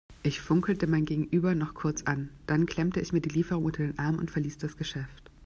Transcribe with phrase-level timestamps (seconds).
[0.23, 3.99] Ich funkelte mein Gegenüber noch kurz an, dann klemmte ich mir die Lieferung unter den
[3.99, 5.29] Arm und verließ das Geschäft.